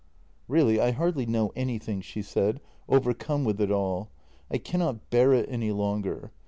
"Really, 0.47 0.79
I 0.81 0.93
hardly 0.93 1.27
know 1.27 1.51
anything," 1.55 2.01
she 2.01 2.23
said, 2.23 2.59
overcome 2.89 3.43
with 3.43 3.61
it 3.61 3.69
all." 3.69 4.09
I 4.49 4.57
cannot 4.57 5.11
bear 5.11 5.31
it 5.33 5.47
any 5.47 5.71
longer. 5.71 6.31